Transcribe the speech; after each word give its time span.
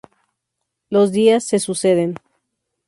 Los 0.89 1.11
días 1.11 1.43
se 1.43 1.59
suceden. 1.59 2.15